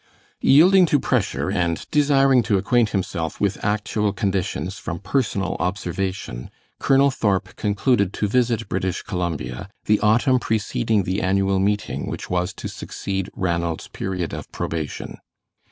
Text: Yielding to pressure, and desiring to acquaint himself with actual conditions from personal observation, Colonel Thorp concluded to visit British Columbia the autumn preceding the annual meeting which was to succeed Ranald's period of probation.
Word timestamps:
Yielding 0.41 0.87
to 0.87 0.99
pressure, 0.99 1.51
and 1.51 1.85
desiring 1.91 2.41
to 2.41 2.57
acquaint 2.57 2.89
himself 2.89 3.39
with 3.39 3.63
actual 3.63 4.11
conditions 4.11 4.79
from 4.79 4.97
personal 4.97 5.55
observation, 5.59 6.49
Colonel 6.79 7.11
Thorp 7.11 7.55
concluded 7.55 8.11
to 8.13 8.27
visit 8.27 8.67
British 8.67 9.03
Columbia 9.03 9.69
the 9.85 9.99
autumn 9.99 10.39
preceding 10.39 11.03
the 11.03 11.21
annual 11.21 11.59
meeting 11.59 12.07
which 12.07 12.31
was 12.31 12.51
to 12.53 12.67
succeed 12.67 13.29
Ranald's 13.35 13.89
period 13.89 14.33
of 14.33 14.51
probation. 14.51 15.19